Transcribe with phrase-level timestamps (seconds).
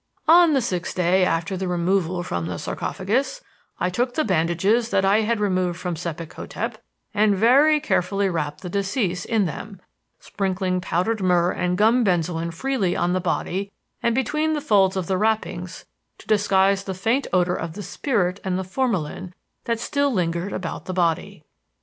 [0.27, 3.43] "On the sixth day after the removal from the sarcophagus,
[3.79, 6.81] I took the bandages that I had removed from Sebek hotep
[7.13, 9.79] and very carefully wrapped the deceased in them,
[10.19, 15.05] sprinkling powdered myrrh and gum benzoin freely on the body and between the folds of
[15.05, 15.85] the wrappings
[16.17, 20.85] to disguise the faint odor of the spirit and the formalin that still lingered about
[20.85, 21.43] the body.